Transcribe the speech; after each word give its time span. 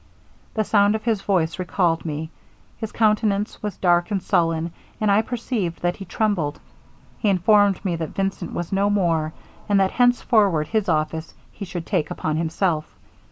The 0.55 0.63
sound 0.63 0.95
of 0.95 1.03
his 1.03 1.21
voice 1.21 1.59
recalled 1.59 2.05
me. 2.07 2.31
His 2.75 2.91
countenance 2.91 3.61
was 3.61 3.77
dark 3.77 4.09
and 4.09 4.19
sullen, 4.19 4.73
and 4.99 5.11
I 5.11 5.21
perceived 5.21 5.83
that 5.83 5.97
he 5.97 6.05
trembled. 6.05 6.59
He 7.19 7.29
informed 7.29 7.85
me 7.85 7.95
that 7.97 8.15
Vincent 8.15 8.51
was 8.51 8.71
no 8.71 8.89
more, 8.89 9.31
and 9.69 9.79
that 9.79 9.91
henceforward 9.91 10.69
his 10.69 10.89
office 10.89 11.35
he 11.51 11.65
should 11.65 11.85
take 11.85 12.09
upon 12.09 12.37
himself. 12.37 12.95